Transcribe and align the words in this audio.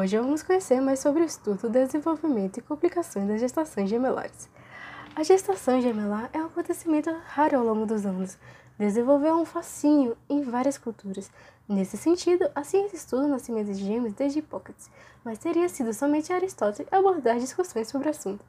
Hoje 0.00 0.16
vamos 0.16 0.42
conhecer 0.42 0.80
mais 0.80 0.98
sobre 0.98 1.20
o 1.20 1.26
estudo, 1.26 1.68
desenvolvimento 1.68 2.56
e 2.56 2.62
complicações 2.62 3.28
das 3.28 3.38
gestações 3.38 3.90
gemelares. 3.90 4.48
A 5.14 5.22
gestação 5.22 5.78
gemelar 5.78 6.30
é 6.32 6.38
um 6.38 6.46
acontecimento 6.46 7.14
raro 7.26 7.58
ao 7.58 7.64
longo 7.66 7.84
dos 7.84 8.06
anos. 8.06 8.38
Desenvolveu 8.78 9.34
um 9.34 9.44
fascínio 9.44 10.16
em 10.26 10.40
várias 10.40 10.78
culturas. 10.78 11.30
Nesse 11.68 11.98
sentido, 11.98 12.50
a 12.54 12.64
ciência 12.64 12.96
estuda 12.96 13.26
o 13.26 13.28
nascimento 13.28 13.66
de 13.66 13.84
gêmeos 13.84 14.14
desde 14.14 14.38
Hipócrates, 14.38 14.90
mas 15.22 15.36
teria 15.36 15.68
sido 15.68 15.92
somente 15.92 16.32
Aristóteles 16.32 16.90
abordar 16.90 17.38
discussões 17.38 17.88
sobre 17.88 18.08
o 18.08 18.10
assunto, 18.10 18.42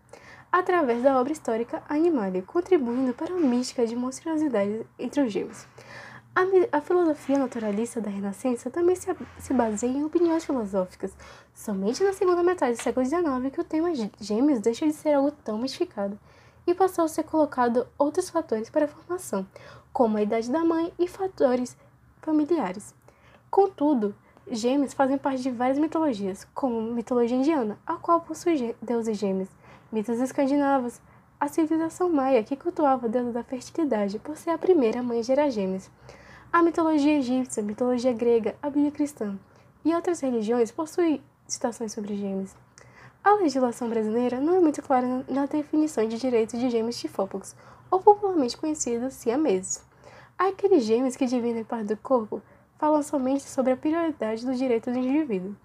através 0.49 1.03
da 1.03 1.19
obra 1.19 1.33
histórica 1.33 1.83
Animalia, 1.89 2.43
contribuindo 2.43 3.13
para 3.13 3.33
a 3.33 3.37
mística 3.37 3.85
de 3.85 3.93
monstruosidade 3.93 4.87
entre 4.97 5.19
os 5.19 5.33
gêmeos. 5.33 5.67
A, 6.33 6.77
a, 6.77 6.79
filosofia 6.79 7.37
naturalista 7.37 7.99
da 7.99 8.09
Renascença 8.09 8.71
também 8.71 8.95
se, 8.95 9.05
se, 9.37 9.53
baseia 9.53 9.91
em 9.91 10.05
opiniões 10.05 10.45
filosóficas. 10.45 11.13
Somente 11.53 12.01
na 12.05 12.13
segunda 12.13 12.41
metade 12.41 12.77
do 12.77 12.81
século 12.81 13.05
XIX 13.05 13.53
que 13.53 13.59
o 13.59 13.65
tema 13.65 13.89
gêmeos 14.17 14.61
deixa 14.61 14.85
de 14.85 14.93
ser 14.93 15.13
algo 15.13 15.31
tão 15.43 15.57
mistificado 15.57 16.17
e 16.65 16.73
passou 16.73 17.03
a 17.03 17.09
ser 17.09 17.23
colocado 17.23 17.85
outros 17.97 18.29
fatores 18.29 18.69
para 18.69 18.85
a 18.85 18.87
formação, 18.87 19.45
como 19.91 20.15
a 20.15 20.21
idade 20.21 20.49
da 20.49 20.63
mãe 20.63 20.93
e 20.97 21.05
fatores 21.05 21.75
familiares. 22.21 22.95
Contudo, 23.49 24.15
gêmeos 24.49 24.93
fazem 24.93 25.17
parte 25.17 25.43
de 25.43 25.51
várias 25.51 25.77
mitologias, 25.77 26.47
como 26.55 26.81
mitologia 26.93 27.35
indiana, 27.35 27.77
a 27.85 27.95
qual 27.95 28.21
possui 28.21 28.73
deuses 28.81 29.17
gêmeos, 29.17 29.49
mitos 29.91 30.17
escandinavos, 30.21 31.01
a 31.37 31.49
civilização 31.49 32.07
maia, 32.07 32.41
que 32.41 32.55
cultuava 32.55 33.07
a 33.07 33.09
deusa 33.09 33.33
da 33.33 33.43
fertilidade 33.43 34.17
por 34.17 34.37
ser 34.37 34.51
a 34.51 34.57
primeira 34.57 35.03
mãe 35.03 35.19
a 35.19 35.23
gerar 35.23 35.49
gêmeos 35.49 35.89
a 36.53 36.61
mitologia 36.61 37.17
egípcia, 37.17 37.63
a 37.63 37.65
mitologia 37.65 38.11
grega, 38.11 38.55
a 38.61 38.69
Bíblia 38.69 38.91
cristã 38.91 39.39
e 39.85 39.95
outras 39.95 40.19
religiões 40.19 40.69
possuem 40.69 41.23
citações 41.47 41.93
sobre 41.93 42.15
gêmeos. 42.17 42.53
A 43.23 43.35
legislação 43.35 43.87
brasileira 43.87 44.37
não 44.41 44.57
é 44.57 44.59
muito 44.59 44.81
clara 44.81 45.23
na 45.29 45.45
definição 45.45 46.05
de 46.05 46.17
direitos 46.17 46.59
de 46.59 46.69
gêmeos 46.69 46.99
tifópagos, 46.99 47.55
ou 47.89 48.01
popularmente 48.01 48.57
conhecidos 48.57 49.13
siameses. 49.13 49.81
Aqueles 50.37 50.83
gêmeos 50.83 51.15
que 51.15 51.25
dividem 51.25 51.63
parte 51.63 51.85
do 51.85 51.97
corpo 51.97 52.41
falam 52.77 53.01
somente 53.01 53.43
sobre 53.43 53.71
a 53.71 53.77
prioridade 53.77 54.45
do 54.45 54.53
direito 54.53 54.91
do 54.91 54.97
indivíduo. 54.97 55.55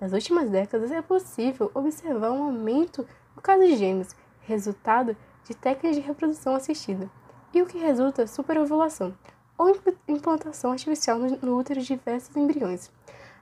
Nas 0.00 0.12
últimas 0.12 0.48
décadas 0.48 0.92
é 0.92 1.02
possível 1.02 1.72
observar 1.74 2.30
um 2.30 2.44
aumento 2.44 3.04
no 3.34 3.42
caso 3.42 3.64
de 3.64 3.76
gêmeos, 3.76 4.14
resultado 4.42 5.16
de 5.44 5.54
técnicas 5.54 5.96
de 5.96 6.02
reprodução 6.02 6.54
assistida, 6.54 7.10
e 7.52 7.60
o 7.62 7.66
que 7.66 7.78
resulta 7.78 8.26
superovulação, 8.26 9.12
ou 9.58 9.76
implantação 10.08 10.72
artificial 10.72 11.18
no 11.18 11.58
útero 11.58 11.80
de 11.80 11.86
diversos 11.86 12.36
embriões. 12.36 12.90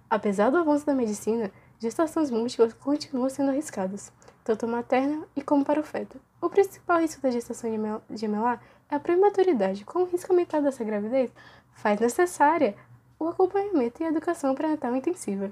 Apesar 0.08 0.50
do 0.50 0.58
avanço 0.58 0.86
da 0.86 0.94
medicina, 0.94 1.50
gestações 1.78 2.30
múltiplas 2.30 2.72
continuam 2.74 3.28
sendo 3.28 3.50
arriscadas, 3.50 4.12
tanto 4.44 4.68
materna 4.68 5.26
e 5.34 5.42
como 5.42 5.64
para 5.64 5.80
o 5.80 5.84
feto. 5.84 6.20
O 6.40 6.48
principal 6.48 7.00
risco 7.00 7.22
da 7.22 7.30
gestação 7.30 7.70
gemelar 8.10 8.62
é 8.90 8.94
a 8.94 9.00
prematuridade. 9.00 9.84
Com 9.84 10.00
o 10.00 10.04
risco 10.04 10.32
aumentado 10.32 10.64
dessa 10.64 10.84
gravidez, 10.84 11.32
faz 11.72 11.98
necessária 11.98 12.76
o 13.18 13.28
acompanhamento 13.28 14.02
e 14.02 14.06
a 14.06 14.08
educação 14.08 14.54
pré-natal 14.54 14.94
intensiva. 14.94 15.50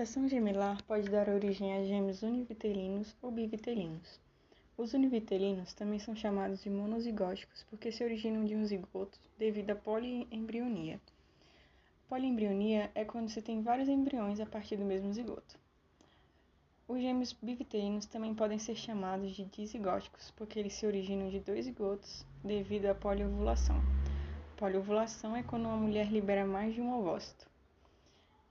Gestação 0.00 0.26
gemelar 0.26 0.82
pode 0.84 1.10
dar 1.10 1.28
origem 1.28 1.76
a 1.76 1.84
gêmeos 1.84 2.22
univitelinos 2.22 3.14
ou 3.20 3.30
bivitelinos. 3.30 4.18
Os 4.74 4.94
univitelinos 4.94 5.74
também 5.74 5.98
são 5.98 6.16
chamados 6.16 6.62
de 6.62 6.70
monozigóticos 6.70 7.66
porque 7.68 7.92
se 7.92 8.02
originam 8.02 8.46
de 8.46 8.56
um 8.56 8.64
zigoto 8.64 9.20
devido 9.38 9.72
à 9.72 9.74
poliembrionia. 9.74 10.98
Poliembrionia 12.08 12.90
é 12.94 13.04
quando 13.04 13.28
se 13.28 13.42
tem 13.42 13.60
vários 13.60 13.90
embriões 13.90 14.40
a 14.40 14.46
partir 14.46 14.78
do 14.78 14.86
mesmo 14.86 15.12
zigoto. 15.12 15.58
Os 16.88 16.98
gêmeos 16.98 17.34
bivitelinos 17.34 18.06
também 18.06 18.34
podem 18.34 18.58
ser 18.58 18.76
chamados 18.76 19.32
de 19.32 19.44
dizigóticos 19.44 20.30
porque 20.30 20.58
eles 20.58 20.72
se 20.72 20.86
originam 20.86 21.28
de 21.28 21.40
dois 21.40 21.66
zigotos 21.66 22.24
devido 22.42 22.86
à 22.86 22.94
poliovulação. 22.94 23.76
Poliovulação 24.56 25.36
é 25.36 25.42
quando 25.42 25.66
uma 25.66 25.76
mulher 25.76 26.10
libera 26.10 26.46
mais 26.46 26.74
de 26.74 26.80
um 26.80 26.98
ovócito. 26.98 27.49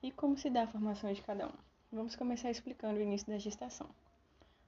E 0.02 0.12
como 0.12 0.38
se 0.38 0.50
dá 0.50 0.64
a 0.64 0.68
formação 0.68 1.12
de 1.12 1.22
cada 1.22 1.48
um? 1.48 1.54
Vamos 1.92 2.16
começar 2.16 2.50
explicando 2.50 2.98
o 2.98 3.02
início 3.02 3.28
da 3.28 3.38
gestação. 3.38 3.86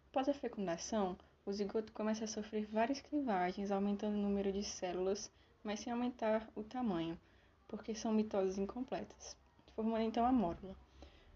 Após 0.10 0.28
a 0.28 0.34
fecundação, 0.34 1.18
o 1.46 1.54
zigoto 1.54 1.94
começa 1.94 2.26
a 2.26 2.28
sofrer 2.28 2.66
várias 2.66 3.00
clivagens, 3.00 3.72
aumentando 3.72 4.18
o 4.18 4.22
número 4.22 4.52
de 4.52 4.62
células, 4.62 5.32
mas 5.64 5.80
sem 5.80 5.94
aumentar 5.94 6.50
o 6.54 6.64
tamanho, 6.64 7.18
porque 7.66 7.96
são 7.96 8.12
mitoses 8.12 8.58
incompletas, 8.58 9.38
formando 9.74 10.02
então 10.02 10.26
a 10.26 10.34
mórula. 10.34 10.76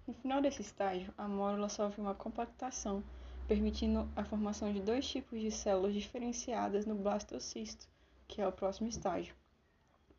No 0.06 0.14
final 0.14 0.42
desse 0.42 0.62
estágio, 0.62 1.14
a 1.18 1.26
mórula 1.26 1.70
sofre 1.70 2.02
uma 2.02 2.14
compactação, 2.14 3.02
permitindo 3.48 4.10
a 4.14 4.26
formação 4.26 4.74
de 4.74 4.82
dois 4.82 5.08
tipos 5.08 5.40
de 5.40 5.52
células 5.52 5.94
diferenciadas 5.94 6.86
no 6.86 6.96
blastocisto, 6.96 7.88
que 8.28 8.42
é 8.42 8.48
o 8.48 8.52
próximo 8.52 8.90
estágio. 8.90 9.34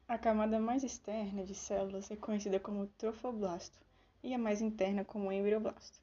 A 0.09 0.17
camada 0.17 0.61
mais 0.61 0.85
externa 0.85 1.43
de 1.43 1.53
células 1.53 2.13
é 2.13 2.17
conhecida 2.17 2.61
como 2.61 2.87
trofoblasto 2.97 3.77
e 4.23 4.33
a 4.33 4.39
mais 4.39 4.61
interna 4.61 5.05
como 5.05 5.33
embrioblasto. 5.33 6.01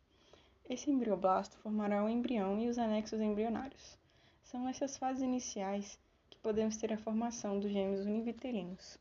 Esse 0.70 0.92
embrioblasto 0.92 1.58
formará 1.60 2.04
o 2.04 2.10
embrião 2.10 2.60
e 2.60 2.68
os 2.68 2.78
anexos 2.78 3.22
embrionários. 3.22 3.98
São 4.44 4.66
nessas 4.66 4.98
fases 4.98 5.24
iniciais 5.24 5.98
que 6.30 6.38
podemos 6.40 6.76
ter 6.76 6.92
a 6.92 6.98
formação 6.98 7.62
dos 7.62 7.72
gêmeos 7.72 8.06
univitelinos. 8.06 9.00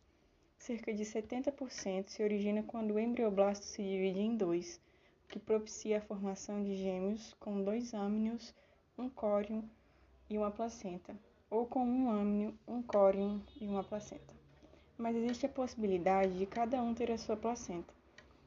Cerca 0.57 0.95
de 0.95 1.03
70% 1.03 2.07
se 2.07 2.23
origina 2.23 2.63
quando 2.63 2.93
o 2.93 3.01
embrioblasto 3.01 3.65
se 3.67 3.83
divide 3.83 4.21
em 4.21 4.37
dois, 4.37 4.81
o 5.25 5.29
que 5.33 5.41
propicia 5.41 5.99
a 5.99 6.03
formação 6.03 6.63
de 6.63 6.77
gêmeos 6.77 7.35
com 7.41 7.65
dois 7.65 7.93
âmnios, 7.93 8.55
um 8.97 9.09
córion 9.11 9.65
e 10.31 10.39
uma 10.39 10.53
placenta, 10.53 11.13
ou 11.51 11.67
com 11.67 11.85
um 11.85 12.09
âmnio, 12.09 12.57
um 12.69 12.81
córion 12.81 13.41
e 13.61 13.67
uma 13.67 13.83
placenta 13.83 14.42
mas 15.03 15.17
existe 15.17 15.47
a 15.47 15.49
possibilidade 15.49 16.39
de 16.39 16.47
cada 16.47 16.81
um 16.81 16.95
ter 16.95 17.11
a 17.11 17.19
sua 17.19 17.37
placenta. 17.37 17.93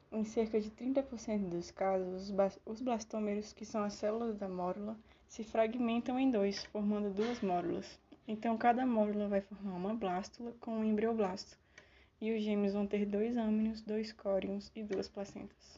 Em 0.09 0.23
cerca 0.23 0.57
de 0.61 0.71
30% 0.71 1.49
dos 1.49 1.69
casos, 1.69 2.31
os 2.65 2.81
blastômeros, 2.81 3.51
que 3.51 3.65
são 3.65 3.83
as 3.83 3.95
células 3.95 4.37
da 4.37 4.47
mórula, 4.47 4.97
se 5.27 5.43
fragmentam 5.43 6.17
em 6.17 6.31
dois, 6.31 6.63
formando 6.63 7.13
duas 7.13 7.41
mórulas. 7.41 7.99
Então, 8.25 8.57
cada 8.57 8.85
mórula 8.85 9.27
vai 9.27 9.41
formar 9.41 9.75
uma 9.75 9.93
blástula 9.93 10.53
com 10.61 10.71
um 10.71 10.85
embrioblasto, 10.85 11.57
e 12.21 12.31
os 12.31 12.41
gêmeos 12.41 12.73
vão 12.73 12.87
ter 12.87 13.05
dois 13.05 13.35
âmnios, 13.35 13.81
dois 13.81 14.13
córions 14.13 14.71
e 14.73 14.81
duas 14.81 15.09
placentas. 15.09 15.77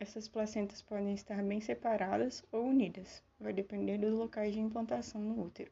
Essas 0.00 0.26
placentas 0.26 0.82
podem 0.82 1.14
estar 1.14 1.40
bem 1.44 1.60
separadas 1.60 2.44
ou 2.50 2.64
unidas, 2.64 3.22
vai 3.38 3.52
depender 3.52 3.98
dos 3.98 4.18
locais 4.18 4.52
de 4.52 4.58
implantação 4.58 5.20
no 5.20 5.40
útero. 5.40 5.70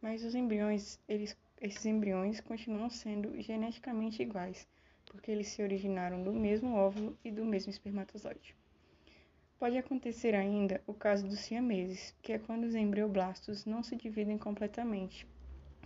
Mas 0.00 0.24
os 0.24 0.34
embriões, 0.34 0.98
eles 1.08 1.36
esses 1.60 1.84
embriões 1.84 2.40
continuam 2.40 2.88
sendo 2.88 3.38
geneticamente 3.38 4.22
iguais, 4.22 4.66
porque 5.04 5.30
eles 5.30 5.48
se 5.48 5.62
originaram 5.62 6.22
do 6.22 6.32
mesmo 6.32 6.74
óvulo 6.74 7.18
e 7.22 7.30
do 7.30 7.44
mesmo 7.44 7.70
espermatozoide. 7.70 8.56
Pode 9.58 9.76
acontecer 9.76 10.34
ainda 10.34 10.80
o 10.86 10.94
caso 10.94 11.28
dos 11.28 11.40
siameses, 11.40 12.14
que 12.22 12.32
é 12.32 12.38
quando 12.38 12.64
os 12.64 12.74
embrioblastos 12.74 13.66
não 13.66 13.82
se 13.82 13.94
dividem 13.94 14.38
completamente, 14.38 15.26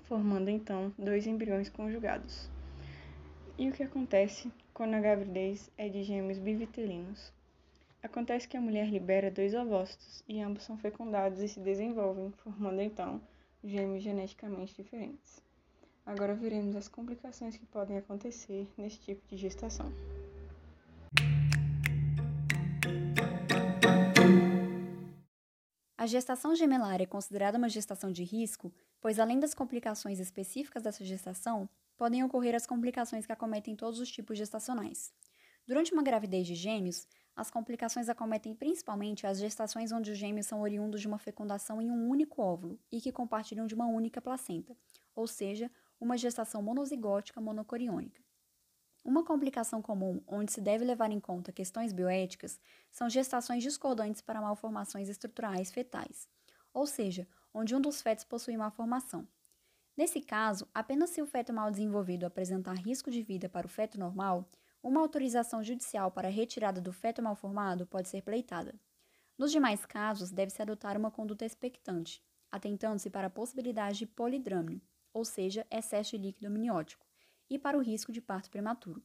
formando 0.04 0.48
então 0.48 0.94
dois 0.96 1.26
embriões 1.26 1.68
conjugados. 1.68 2.48
E 3.58 3.68
o 3.68 3.72
que 3.72 3.82
acontece 3.82 4.48
quando 4.72 4.94
a 4.94 5.00
gravidez 5.00 5.72
é 5.76 5.88
de 5.88 6.04
gêmeos 6.04 6.38
bivitelinos? 6.38 7.32
Acontece 8.00 8.46
que 8.46 8.56
a 8.56 8.60
mulher 8.60 8.88
libera 8.88 9.28
dois 9.28 9.54
ovócitos 9.54 10.22
e 10.28 10.40
ambos 10.40 10.62
são 10.62 10.78
fecundados 10.78 11.40
e 11.40 11.48
se 11.48 11.58
desenvolvem, 11.58 12.30
formando 12.30 12.80
então 12.80 13.20
gêmeos 13.64 14.02
geneticamente 14.02 14.74
diferentes. 14.74 15.42
Agora 16.04 16.34
veremos 16.34 16.76
as 16.76 16.86
complicações 16.86 17.56
que 17.56 17.64
podem 17.64 17.96
acontecer 17.96 18.68
nesse 18.76 18.98
tipo 19.00 19.26
de 19.26 19.36
gestação. 19.38 19.90
A 25.96 26.06
gestação 26.06 26.54
gemelar 26.54 27.00
é 27.00 27.06
considerada 27.06 27.56
uma 27.56 27.70
gestação 27.70 28.12
de 28.12 28.22
risco, 28.22 28.70
pois 29.00 29.18
além 29.18 29.40
das 29.40 29.54
complicações 29.54 30.20
específicas 30.20 30.82
dessa 30.82 31.02
gestação, 31.02 31.66
podem 31.96 32.22
ocorrer 32.22 32.54
as 32.54 32.66
complicações 32.66 33.24
que 33.24 33.32
acometem 33.32 33.74
todos 33.74 33.98
os 33.98 34.10
tipos 34.10 34.36
gestacionais. 34.36 35.10
Durante 35.66 35.94
uma 35.94 36.02
gravidez 36.02 36.46
de 36.46 36.54
gêmeos, 36.54 37.06
as 37.36 37.50
complicações 37.50 38.08
acometem 38.08 38.54
principalmente 38.54 39.26
as 39.26 39.38
gestações 39.38 39.90
onde 39.90 40.10
os 40.10 40.18
gêmeos 40.18 40.46
são 40.46 40.60
oriundos 40.60 41.00
de 41.00 41.08
uma 41.08 41.18
fecundação 41.18 41.82
em 41.82 41.90
um 41.90 42.08
único 42.08 42.40
óvulo 42.40 42.78
e 42.92 43.00
que 43.00 43.10
compartilham 43.10 43.66
de 43.66 43.74
uma 43.74 43.86
única 43.86 44.20
placenta, 44.20 44.76
ou 45.14 45.26
seja, 45.26 45.70
uma 46.00 46.16
gestação 46.16 46.62
monozigótica 46.62 47.40
monocoriônica. 47.40 48.22
Uma 49.04 49.24
complicação 49.24 49.82
comum, 49.82 50.22
onde 50.26 50.52
se 50.52 50.60
deve 50.60 50.84
levar 50.84 51.10
em 51.10 51.20
conta 51.20 51.52
questões 51.52 51.92
bioéticas, 51.92 52.58
são 52.90 53.10
gestações 53.10 53.62
discordantes 53.62 54.22
para 54.22 54.40
malformações 54.40 55.08
estruturais 55.08 55.70
fetais, 55.70 56.28
ou 56.72 56.86
seja, 56.86 57.28
onde 57.52 57.74
um 57.74 57.80
dos 57.80 58.00
fetos 58.00 58.24
possui 58.24 58.56
malformação. 58.56 59.28
Nesse 59.96 60.20
caso, 60.20 60.66
apenas 60.72 61.10
se 61.10 61.20
o 61.20 61.26
feto 61.26 61.52
mal 61.52 61.70
desenvolvido 61.70 62.24
apresentar 62.24 62.74
risco 62.74 63.10
de 63.10 63.22
vida 63.22 63.48
para 63.48 63.66
o 63.66 63.70
feto 63.70 63.98
normal, 63.98 64.48
uma 64.84 65.00
autorização 65.00 65.64
judicial 65.64 66.10
para 66.10 66.28
a 66.28 66.30
retirada 66.30 66.78
do 66.78 66.92
feto 66.92 67.22
mal 67.22 67.34
formado 67.34 67.86
pode 67.86 68.06
ser 68.06 68.20
pleitada. 68.20 68.74
Nos 69.38 69.50
demais 69.50 69.86
casos, 69.86 70.30
deve-se 70.30 70.60
adotar 70.60 70.94
uma 70.98 71.10
conduta 71.10 71.46
expectante, 71.46 72.22
atentando-se 72.52 73.08
para 73.08 73.28
a 73.28 73.30
possibilidade 73.30 73.98
de 73.98 74.06
polidrâmio, 74.06 74.82
ou 75.10 75.24
seja, 75.24 75.66
excesso 75.70 76.10
de 76.10 76.18
líquido 76.18 76.48
amniótico, 76.48 77.06
e 77.48 77.58
para 77.58 77.78
o 77.78 77.80
risco 77.80 78.12
de 78.12 78.20
parto 78.20 78.50
prematuro. 78.50 79.02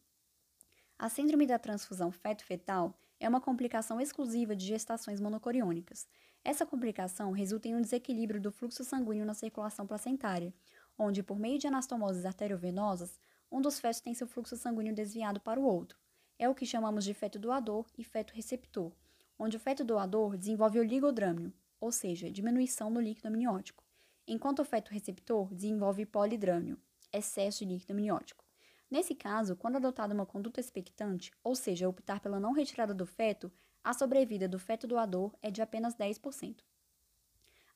A 0.98 1.08
síndrome 1.08 1.48
da 1.48 1.58
transfusão 1.58 2.12
feto-fetal 2.12 2.94
é 3.18 3.30
uma 3.30 3.40
complicação 3.40 4.02
exclusiva 4.02 4.54
de 4.54 4.66
gestações 4.66 5.22
monocoriônicas. 5.22 6.10
Essa 6.44 6.66
complicação 6.66 7.32
resulta 7.32 7.70
em 7.70 7.76
um 7.76 7.82
desequilíbrio 7.82 8.42
do 8.42 8.52
fluxo 8.52 8.84
sanguíneo 8.84 9.26
na 9.26 9.34
circulação 9.34 9.88
placentária, 9.88 10.54
onde, 10.98 11.24
por 11.24 11.40
meio 11.40 11.58
de 11.58 11.68
anastomoses 11.68 12.26
arteriovenosas, 12.26 13.18
um 13.52 13.62
dos 13.62 13.80
fetos 13.80 14.00
tem 14.00 14.14
seu 14.14 14.28
fluxo 14.28 14.56
sanguíneo 14.56 14.94
desviado 14.94 15.40
para 15.40 15.60
o 15.60 15.64
outro. 15.64 15.98
É 16.38 16.48
o 16.48 16.56
que 16.56 16.66
chamamos 16.66 17.04
de 17.04 17.14
feto 17.14 17.40
doador 17.40 17.86
e 17.98 18.04
feto 18.04 18.34
receptor, 18.34 18.92
onde 19.38 19.58
o 19.58 19.60
feto 19.60 19.84
doador 19.84 20.38
desenvolve 20.38 20.80
oligodrâmio, 20.80 21.54
ou 21.80 21.92
seja, 21.92 22.30
diminuição 22.30 22.90
no 22.90 23.00
líquido 23.00 23.28
amniótico, 23.28 23.84
enquanto 24.28 24.60
o 24.60 24.66
feto 24.66 24.92
receptor 24.92 25.54
desenvolve 25.54 26.06
polidrâmio, 26.06 26.80
excesso 27.12 27.66
de 27.66 27.74
líquido 27.74 27.94
amniótico. 27.94 28.46
Nesse 28.90 29.14
caso, 29.14 29.56
quando 29.56 29.76
adotada 29.76 30.14
uma 30.14 30.26
conduta 30.26 30.60
expectante, 30.60 31.32
ou 31.44 31.56
seja, 31.56 31.88
optar 31.88 32.20
pela 32.20 32.40
não 32.40 32.54
retirada 32.54 32.94
do 32.94 33.06
feto, 33.06 33.52
a 33.84 33.94
sobrevida 33.94 34.48
do 34.48 34.60
feto 34.60 34.88
doador 34.88 35.36
é 35.42 35.50
de 35.50 35.62
apenas 35.62 35.96
10%. 35.96 36.64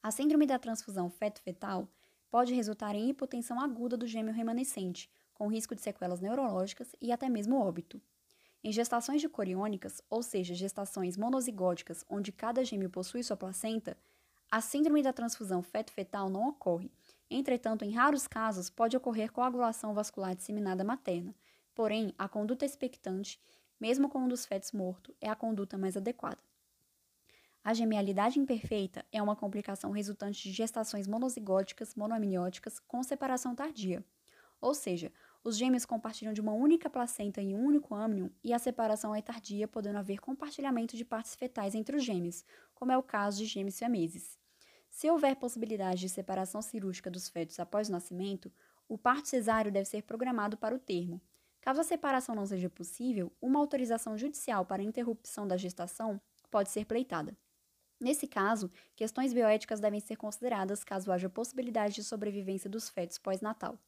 A 0.02 0.12
síndrome 0.12 0.46
da 0.46 0.60
transfusão 0.60 1.10
feto-fetal 1.10 1.88
pode 2.30 2.54
resultar 2.54 2.96
em 2.96 3.10
hipotensão 3.10 3.60
aguda 3.60 3.96
do 3.96 4.08
gêmeo 4.08 4.34
remanescente, 4.34 5.10
com 5.44 5.48
risco 5.50 5.76
de 5.76 5.82
sequelas 5.82 6.22
neurológicas 6.22 6.96
e 7.02 7.12
até 7.12 7.28
mesmo 7.28 7.60
óbito. 7.60 8.02
Em 8.64 8.72
gestações 8.72 9.20
de 9.20 9.28
coriônicas, 9.28 10.02
ou 10.10 10.24
seja, 10.24 10.56
gestações 10.56 11.18
monozigóticas 11.18 12.06
onde 12.10 12.32
cada 12.32 12.64
gêmeo 12.64 12.90
possui 12.90 13.22
sua 13.24 13.36
placenta, 13.36 13.98
a 14.50 14.62
síndrome 14.62 15.04
da 15.04 15.12
transfusão 15.12 15.62
feto-fetal 15.62 16.30
não 16.30 16.48
ocorre. 16.48 16.90
Entretanto, 17.30 17.84
em 17.84 17.92
raros 17.92 18.26
casos, 18.26 18.70
pode 18.70 18.96
ocorrer 18.96 19.34
coagulação 19.34 19.94
vascular 19.94 20.34
disseminada 20.34 20.82
materna. 20.82 21.36
Porém, 21.76 22.14
a 22.18 22.30
conduta 22.30 22.64
expectante, 22.64 23.38
mesmo 23.78 24.08
com 24.08 24.20
um 24.20 24.30
dos 24.30 24.46
fetos 24.46 24.72
morto, 24.72 25.14
é 25.20 25.28
a 25.28 25.36
conduta 25.36 25.78
mais 25.78 25.98
adequada. 25.98 26.40
A 27.62 27.74
gemialidade 27.74 28.40
imperfeita 28.40 29.04
é 29.12 29.22
uma 29.22 29.36
complicação 29.36 29.92
resultante 29.92 30.42
de 30.42 30.54
gestações 30.54 31.06
monozigóticas 31.06 31.96
monoamnióticas 31.96 32.80
com 32.80 33.04
separação 33.04 33.54
tardia. 33.54 34.06
Ou 34.64 34.74
seja, 34.74 35.12
os 35.44 35.58
gêmeos 35.58 35.86
compartilham 35.86 36.32
de 36.32 36.40
uma 36.40 36.54
única 36.54 36.90
placenta 36.90 37.42
em 37.42 37.54
um 37.54 37.66
único 37.66 37.94
âmnion 37.94 38.30
e 38.42 38.54
a 38.54 38.60
separação 38.60 39.14
é 39.14 39.22
tardia, 39.22 39.68
podendo 39.68 39.98
haver 39.98 40.20
compartilhamento 40.20 40.96
de 40.96 41.04
partes 41.04 41.36
fetais 41.36 41.76
entre 41.76 41.98
os 41.98 42.04
gêmeos, 42.04 42.46
como 42.74 42.92
é 42.92 42.98
o 42.98 43.04
caso 43.04 43.40
de 43.40 43.46
gêmeos 43.46 43.76
siameses. 43.76 44.38
Se 44.90 45.10
houver 45.10 45.36
possibilidade 45.36 46.02
de 46.02 46.10
separação 46.10 46.62
cirúrgica 46.62 47.12
dos 47.12 47.28
fetos 47.28 47.60
após 47.60 47.90
o 47.90 47.92
nascimento, 47.92 48.52
o 48.88 48.98
parto 48.98 49.28
cesáreo 49.28 49.72
deve 49.72 49.86
ser 49.86 50.04
programado 50.04 50.56
para 50.56 50.76
o 50.76 50.80
termo. 50.80 51.20
Caso 51.60 51.82
a 51.82 51.84
separação 51.84 52.36
não 52.36 52.46
seja 52.46 52.70
possível, 52.70 53.32
uma 53.42 53.60
autorização 53.60 54.18
judicial 54.18 54.66
para 54.66 54.84
interrupção 54.84 55.48
da 55.48 55.58
gestação 55.58 56.22
pode 56.50 56.70
ser 56.70 56.86
pleitada. 56.86 57.36
Nesse 58.00 58.28
caso, 58.28 58.72
questões 58.96 59.34
bioéticas 59.34 59.80
devem 59.80 60.00
ser 60.00 60.16
consideradas 60.16 60.84
caso 60.84 61.12
haja 61.12 61.30
possibilidade 61.30 61.96
de 61.96 62.04
sobrevivência 62.04 62.70
dos 62.70 62.90
fetos 62.90 63.18
pós-natal. 63.18 63.80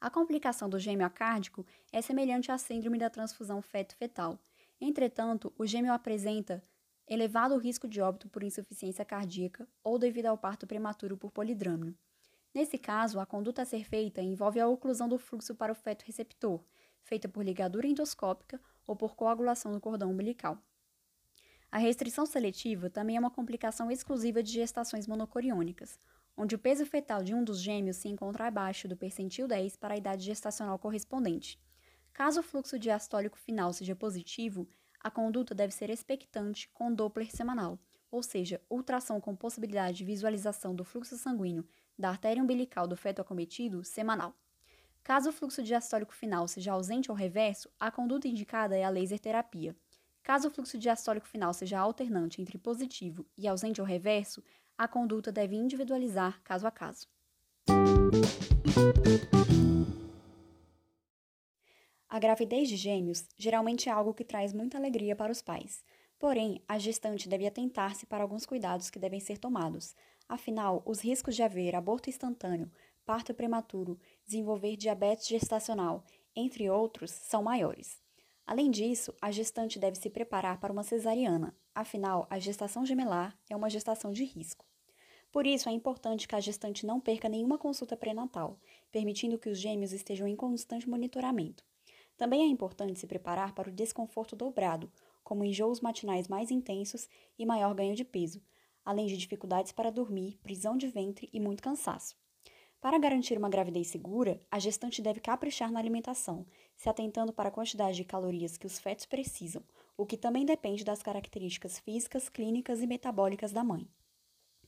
A 0.00 0.10
complicação 0.10 0.68
do 0.68 0.78
gêmeo 0.78 1.06
acárdico 1.06 1.64
é 1.90 2.02
semelhante 2.02 2.52
à 2.52 2.58
síndrome 2.58 2.98
da 2.98 3.08
transfusão 3.08 3.62
feto-fetal. 3.62 4.38
Entretanto, 4.78 5.52
o 5.58 5.66
gêmeo 5.66 5.92
apresenta 5.92 6.62
elevado 7.08 7.56
risco 7.56 7.88
de 7.88 8.00
óbito 8.00 8.28
por 8.28 8.42
insuficiência 8.42 9.04
cardíaca 9.04 9.66
ou 9.82 9.98
devido 9.98 10.26
ao 10.26 10.36
parto 10.36 10.66
prematuro 10.66 11.16
por 11.16 11.30
polidrâmio. 11.30 11.96
Nesse 12.52 12.76
caso, 12.76 13.20
a 13.20 13.26
conduta 13.26 13.62
a 13.62 13.66
ser 13.66 13.84
feita 13.84 14.20
envolve 14.20 14.60
a 14.60 14.68
oclusão 14.68 15.08
do 15.08 15.18
fluxo 15.18 15.54
para 15.54 15.72
o 15.72 15.74
feto 15.74 16.04
receptor, 16.04 16.62
feita 17.02 17.28
por 17.28 17.44
ligadura 17.44 17.86
endoscópica 17.86 18.60
ou 18.86 18.96
por 18.96 19.14
coagulação 19.14 19.72
do 19.72 19.80
cordão 19.80 20.10
umbilical. 20.10 20.58
A 21.70 21.78
restrição 21.78 22.24
seletiva 22.26 22.88
também 22.88 23.16
é 23.16 23.20
uma 23.20 23.30
complicação 23.30 23.90
exclusiva 23.90 24.42
de 24.42 24.52
gestações 24.52 25.06
monocoriônicas, 25.06 25.98
onde 26.36 26.54
o 26.54 26.58
peso 26.58 26.84
fetal 26.84 27.22
de 27.24 27.34
um 27.34 27.42
dos 27.42 27.60
gêmeos 27.60 27.96
se 27.96 28.08
encontra 28.08 28.46
abaixo 28.46 28.86
do 28.86 28.96
percentil 28.96 29.48
10 29.48 29.76
para 29.76 29.94
a 29.94 29.96
idade 29.96 30.24
gestacional 30.24 30.78
correspondente. 30.78 31.58
Caso 32.12 32.40
o 32.40 32.42
fluxo 32.42 32.78
diastólico 32.78 33.38
final 33.38 33.72
seja 33.72 33.96
positivo, 33.96 34.68
a 35.00 35.10
conduta 35.10 35.54
deve 35.54 35.72
ser 35.72 35.90
expectante 35.90 36.68
com 36.70 36.92
Doppler 36.92 37.30
semanal, 37.30 37.78
ou 38.10 38.22
seja, 38.22 38.60
ultrassom 38.68 39.20
com 39.20 39.36
possibilidade 39.36 39.98
de 39.98 40.04
visualização 40.04 40.74
do 40.74 40.84
fluxo 40.84 41.16
sanguíneo 41.16 41.66
da 41.98 42.10
artéria 42.10 42.42
umbilical 42.42 42.86
do 42.86 42.96
feto 42.96 43.20
acometido 43.20 43.84
semanal. 43.84 44.34
Caso 45.02 45.30
o 45.30 45.32
fluxo 45.32 45.62
diastólico 45.62 46.12
final 46.12 46.48
seja 46.48 46.72
ausente 46.72 47.10
ou 47.10 47.16
reverso, 47.16 47.70
a 47.78 47.90
conduta 47.90 48.26
indicada 48.26 48.76
é 48.76 48.82
a 48.82 48.90
laser 48.90 49.20
terapia. 49.20 49.76
Caso 50.22 50.48
o 50.48 50.50
fluxo 50.50 50.76
diastólico 50.76 51.28
final 51.28 51.54
seja 51.54 51.78
alternante 51.78 52.42
entre 52.42 52.58
positivo 52.58 53.24
e 53.38 53.46
ausente 53.46 53.80
ou 53.80 53.86
reverso, 53.86 54.42
a 54.78 54.86
conduta 54.86 55.32
deve 55.32 55.56
individualizar 55.56 56.40
caso 56.42 56.66
a 56.66 56.70
caso. 56.70 57.06
A 62.08 62.18
gravidez 62.18 62.68
de 62.68 62.76
gêmeos 62.76 63.26
geralmente 63.36 63.88
é 63.88 63.92
algo 63.92 64.14
que 64.14 64.24
traz 64.24 64.52
muita 64.52 64.78
alegria 64.78 65.14
para 65.14 65.32
os 65.32 65.42
pais. 65.42 65.84
Porém, 66.18 66.62
a 66.66 66.78
gestante 66.78 67.28
deve 67.28 67.46
atentar-se 67.46 68.06
para 68.06 68.22
alguns 68.22 68.46
cuidados 68.46 68.88
que 68.88 68.98
devem 68.98 69.20
ser 69.20 69.38
tomados. 69.38 69.94
Afinal, 70.28 70.82
os 70.86 71.00
riscos 71.00 71.36
de 71.36 71.42
haver 71.42 71.74
aborto 71.74 72.08
instantâneo, 72.08 72.70
parto 73.04 73.34
prematuro, 73.34 73.98
desenvolver 74.24 74.76
diabetes 74.76 75.28
gestacional, 75.28 76.04
entre 76.34 76.70
outros, 76.70 77.10
são 77.10 77.42
maiores. 77.42 78.02
Além 78.46 78.70
disso, 78.70 79.12
a 79.20 79.30
gestante 79.30 79.78
deve 79.78 79.96
se 79.96 80.08
preparar 80.08 80.58
para 80.58 80.72
uma 80.72 80.82
cesariana, 80.82 81.54
afinal, 81.76 82.26
a 82.30 82.38
gestação 82.38 82.84
gemelar 82.86 83.38
é 83.50 83.54
uma 83.54 83.70
gestação 83.70 84.10
de 84.10 84.24
risco. 84.24 84.64
Por 85.30 85.46
isso, 85.46 85.68
é 85.68 85.72
importante 85.72 86.26
que 86.26 86.34
a 86.34 86.40
gestante 86.40 86.86
não 86.86 86.98
perca 86.98 87.28
nenhuma 87.28 87.58
consulta 87.58 87.96
pré-natal, 87.96 88.58
permitindo 88.90 89.38
que 89.38 89.50
os 89.50 89.58
gêmeos 89.58 89.92
estejam 89.92 90.26
em 90.26 90.34
constante 90.34 90.88
monitoramento. 90.88 91.62
Também 92.16 92.42
é 92.42 92.46
importante 92.46 92.98
se 92.98 93.06
preparar 93.06 93.54
para 93.54 93.68
o 93.68 93.72
desconforto 93.72 94.34
dobrado, 94.34 94.90
como 95.22 95.44
enjoos 95.44 95.80
matinais 95.80 96.26
mais 96.26 96.50
intensos 96.50 97.06
e 97.38 97.44
maior 97.44 97.74
ganho 97.74 97.94
de 97.94 98.04
peso, 98.04 98.40
além 98.82 99.06
de 99.06 99.16
dificuldades 99.16 99.72
para 99.72 99.90
dormir, 99.90 100.38
prisão 100.42 100.76
de 100.76 100.88
ventre 100.88 101.28
e 101.30 101.38
muito 101.38 101.62
cansaço. 101.62 102.16
Para 102.80 102.98
garantir 102.98 103.36
uma 103.36 103.48
gravidez 103.48 103.88
segura, 103.88 104.40
a 104.50 104.58
gestante 104.58 105.02
deve 105.02 105.20
caprichar 105.20 105.70
na 105.70 105.80
alimentação, 105.80 106.46
se 106.76 106.88
atentando 106.88 107.32
para 107.32 107.48
a 107.48 107.52
quantidade 107.52 107.96
de 107.96 108.04
calorias 108.04 108.56
que 108.56 108.66
os 108.66 108.78
fetos 108.78 109.04
precisam, 109.04 109.62
o 109.96 110.06
que 110.06 110.16
também 110.16 110.44
depende 110.44 110.84
das 110.84 111.02
características 111.02 111.78
físicas, 111.78 112.28
clínicas 112.28 112.82
e 112.82 112.86
metabólicas 112.86 113.52
da 113.52 113.64
mãe. 113.64 113.88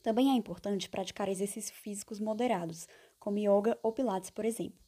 Também 0.01 0.31
é 0.31 0.33
importante 0.33 0.89
praticar 0.89 1.27
exercícios 1.27 1.77
físicos 1.77 2.19
moderados, 2.19 2.87
como 3.19 3.37
yoga 3.37 3.77
ou 3.83 3.91
pilates, 3.91 4.29
por 4.29 4.45
exemplo, 4.45 4.79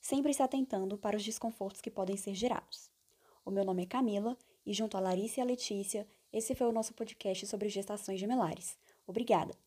sempre 0.00 0.34
se 0.34 0.42
atentando 0.42 0.98
para 0.98 1.16
os 1.16 1.24
desconfortos 1.24 1.80
que 1.80 1.90
podem 1.90 2.16
ser 2.16 2.34
gerados. 2.34 2.90
O 3.44 3.50
meu 3.50 3.64
nome 3.64 3.84
é 3.84 3.86
Camila 3.86 4.36
e 4.64 4.72
junto 4.72 4.96
a 4.96 5.00
Larissa 5.00 5.40
e 5.40 5.42
a 5.42 5.46
Letícia, 5.46 6.06
esse 6.32 6.54
foi 6.54 6.66
o 6.66 6.72
nosso 6.72 6.92
podcast 6.92 7.46
sobre 7.46 7.68
gestações 7.68 8.18
gemelares. 8.18 8.76
Obrigada! 9.06 9.65